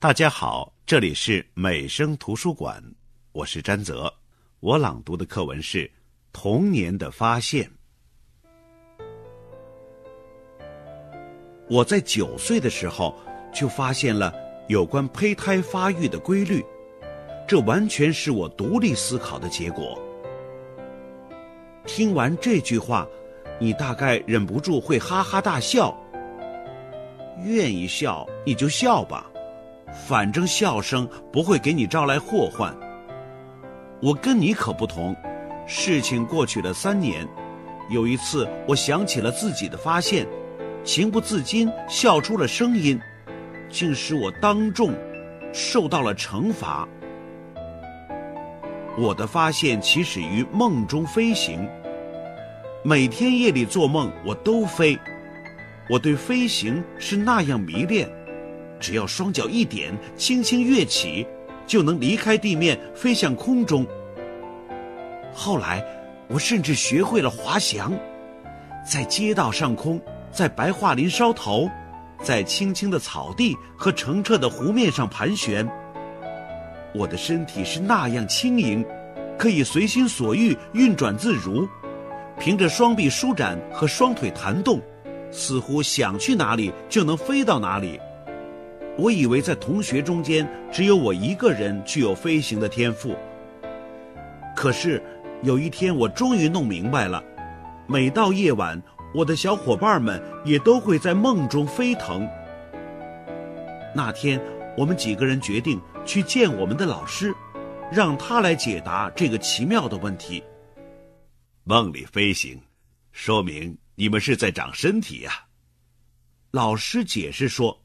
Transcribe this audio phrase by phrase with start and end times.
[0.00, 2.82] 大家好，这里是美声图书馆，
[3.32, 4.10] 我是詹泽。
[4.60, 5.86] 我朗读的课文是
[6.32, 7.70] 《童年的发现》。
[11.68, 13.14] 我在九岁的时候
[13.52, 14.32] 就发现了
[14.68, 16.64] 有关胚胎发育的规律，
[17.46, 20.00] 这完全是我独立思考的结果。
[21.84, 23.06] 听完这句话，
[23.60, 25.94] 你大概忍不住会哈哈大笑。
[27.44, 29.29] 愿意笑你就笑吧。
[29.92, 32.74] 反正笑声不会给你招来祸患。
[34.02, 35.14] 我跟你可不同，
[35.66, 37.26] 事情过去了三年，
[37.90, 40.26] 有一次我想起了自己的发现，
[40.84, 42.98] 情不自禁笑出了声音，
[43.68, 44.94] 竟使我当众
[45.52, 46.88] 受到了惩罚。
[48.98, 51.68] 我的发现起始于梦中飞行，
[52.82, 54.98] 每天夜里做梦我都飞，
[55.88, 58.08] 我对飞行是那样迷恋。
[58.80, 61.26] 只要双脚一点，轻轻跃起，
[61.66, 63.86] 就能离开地面，飞向空中。
[65.32, 65.84] 后来，
[66.28, 67.92] 我甚至学会了滑翔，
[68.84, 70.00] 在街道上空，
[70.32, 71.68] 在白桦林梢头，
[72.22, 75.68] 在青青的草地和澄澈的湖面上盘旋。
[76.92, 78.84] 我的身体是那样轻盈，
[79.38, 81.68] 可以随心所欲运转自如，
[82.38, 84.80] 凭着双臂舒展和双腿弹动，
[85.30, 88.00] 似乎想去哪里就能飞到哪里。
[89.00, 93.16] 我以为在同学中间只有我一个人具有飞行的天赋。
[94.54, 95.02] 可是
[95.42, 97.24] 有一天，我终于弄明白了：
[97.88, 98.80] 每到夜晚，
[99.14, 102.28] 我的小伙伴们也都会在梦中飞腾。
[103.94, 104.38] 那天，
[104.76, 107.34] 我们几个人决定去见我们的老师，
[107.90, 110.44] 让他来解答这个奇妙的问题。
[111.64, 112.60] 梦里飞行，
[113.12, 115.46] 说明你们是在长身体呀。
[116.50, 117.80] 老师解释说。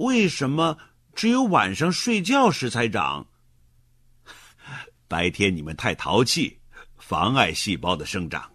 [0.00, 0.78] 为什么
[1.14, 3.26] 只有晚上睡觉时才长？
[5.06, 6.58] 白天你们太淘气，
[6.96, 8.50] 妨碍细胞的生长。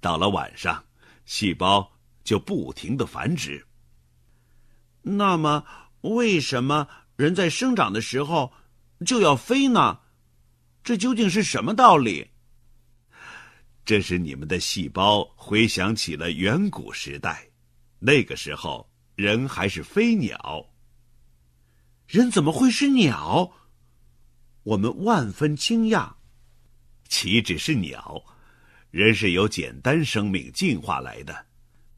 [0.00, 0.82] 到了晚上，
[1.26, 3.66] 细胞就不停的繁殖。
[5.02, 5.66] 那么，
[6.00, 8.50] 为什么人在生长的时候
[9.04, 10.00] 就要飞呢？
[10.82, 12.30] 这究竟是什么道理？
[13.84, 17.50] 这是你们的细胞回想起了远古时代，
[17.98, 18.90] 那个时候。
[19.14, 20.70] 人还是飞鸟？
[22.08, 23.52] 人怎么会是鸟？
[24.64, 26.14] 我们万分惊讶。
[27.08, 28.24] 岂止是鸟？
[28.90, 31.46] 人是由简单生命进化来的，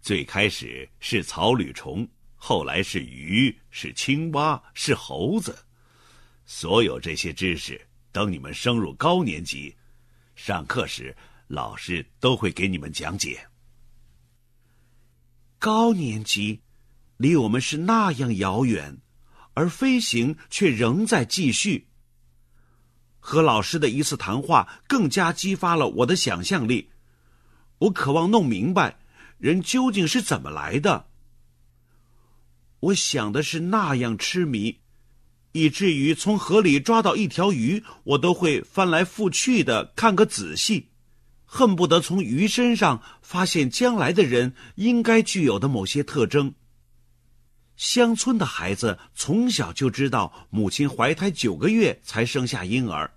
[0.02, 5.56] 最开始是草履虫，后来是鱼，是青蛙，是猴子。
[6.44, 7.80] 所有这些知识，
[8.12, 9.74] 等你们升入高年级，
[10.34, 11.16] 上课时
[11.48, 13.40] 老师都会给你们讲解。
[15.58, 16.60] 高年级。
[17.16, 18.98] 离我们是那样遥远，
[19.54, 21.88] 而飞行却仍在继续。
[23.18, 26.90] 和老师的一次谈话更加激发了我的想象力，
[27.78, 28.98] 我渴望弄明白
[29.38, 31.06] 人究竟是怎么来的。
[32.78, 34.78] 我想的是那样痴迷，
[35.52, 40.90] 以至于从河里抓到一条鱼，我都会翻来覆去的看个仔细，
[41.44, 46.54] 恨不得从鱼身上发现将来的人应该具有的某些特征。
[47.76, 53.10] 乡村的孩子从小就知道母亲怀胎九个月才生下婴儿。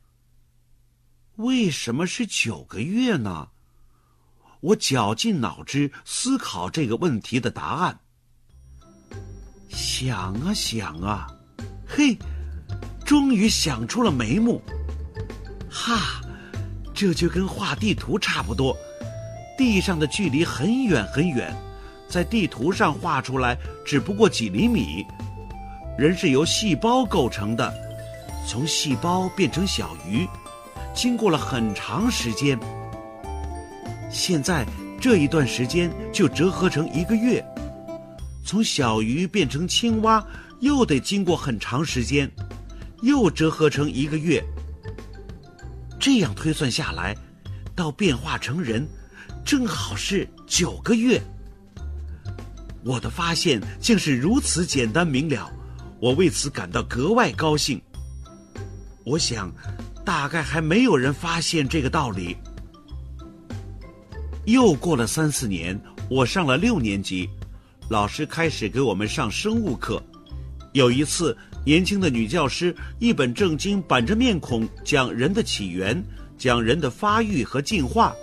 [1.37, 3.49] 为什么是九个月呢？
[4.59, 7.99] 我绞尽脑汁思考这个问题的答案。
[9.69, 11.27] 想啊想啊，
[11.87, 12.17] 嘿，
[13.05, 14.61] 终于想出了眉目。
[15.71, 16.19] 哈，
[16.93, 18.75] 这就跟画地图差不多，
[19.57, 21.55] 地上的距离很远很远。
[22.09, 25.05] 在地图上画出来只不过几厘米。
[25.97, 27.73] 人是由细胞构成的，
[28.47, 30.27] 从细胞变成小鱼，
[30.93, 32.57] 经过了很长时间。
[34.09, 34.65] 现在
[34.99, 37.45] 这一段时间就折合成一个月。
[38.43, 40.25] 从小鱼变成青蛙，
[40.61, 42.31] 又得经过很长时间，
[43.03, 44.43] 又折合成一个月。
[45.99, 47.15] 这样推算下来，
[47.75, 48.87] 到变化成人，
[49.45, 51.21] 正好是九个月。
[52.83, 55.51] 我的发现竟是如此简单明了，
[55.99, 57.81] 我为此感到格外高兴。
[59.03, 59.51] 我想，
[60.05, 62.37] 大概还没有人发现这个道理。
[64.45, 65.79] 又过了三四年，
[66.09, 67.29] 我上了六年级，
[67.89, 70.01] 老师开始给我们上生物课。
[70.73, 76.01] 有一次，年轻的女教师一本正经板着面孔讲人的起源，
[76.37, 78.15] 讲人的发育和进化。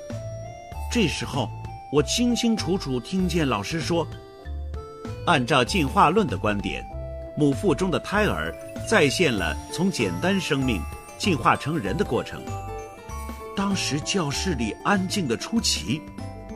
[0.91, 1.49] 这时候，
[1.93, 4.07] 我清清楚楚听见老师说。
[5.27, 6.85] 按照进化论的观点，
[7.37, 8.55] 母腹中的胎儿
[8.89, 10.81] 再现了从简单生命
[11.19, 12.41] 进化成人的过程。
[13.57, 16.01] 当时教室里安静的出奇，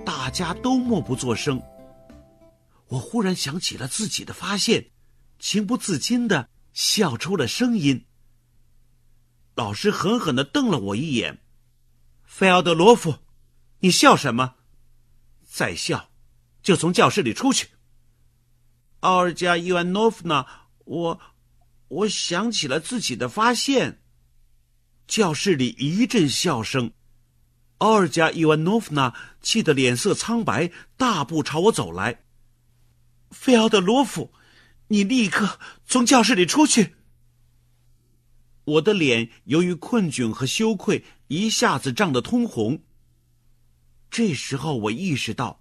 [0.07, 1.61] 大家都默不作声。
[2.87, 4.87] 我忽然想起了自己的发现，
[5.41, 8.07] 情不自禁的笑出了声音。
[9.57, 11.41] 老师狠狠的瞪了我一眼
[12.23, 13.17] ：“费奥德罗夫，
[13.81, 14.55] 你笑什么？
[15.45, 16.11] 再笑，
[16.63, 17.67] 就从教室里出去。”
[19.01, 20.47] 奥尔加伊万诺夫娜，
[20.85, 21.21] 我，
[21.89, 24.03] 我想起了自己的发现。
[25.07, 26.93] 教室里一阵笑声，
[27.79, 32.23] 奥尔加伊万诺夫娜气得脸色苍白，大步朝我走来。
[33.31, 34.33] 费奥德罗夫，
[34.89, 36.97] 你立刻从教室里出去！
[38.65, 42.83] 我的脸由于困窘和羞愧，一下子涨得通红。
[44.11, 45.61] 这时候我意识到，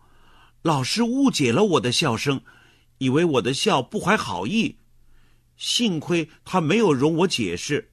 [0.61, 2.41] 老师误解了我的笑声。
[2.99, 4.77] 以为我的笑不怀好意，
[5.57, 7.91] 幸亏他没有容我解释，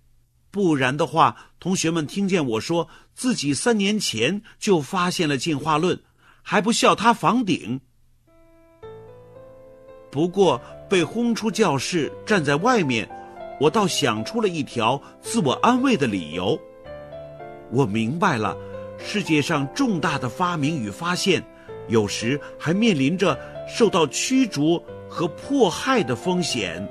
[0.51, 6.01] 不然的话，同学们听见我说自己三年前就发现了进化论，
[6.43, 7.81] 还不笑他房顶。
[10.11, 13.09] 不过被轰出教室，站在外面，
[13.61, 16.59] 我倒想出了一条自我安慰的理由。
[17.71, 18.57] 我明白了，
[18.99, 21.45] 世界上重大的发明与发现，
[21.89, 23.39] 有时还面临着
[23.69, 24.83] 受到驱逐。
[25.17, 26.87] 和迫害的风险。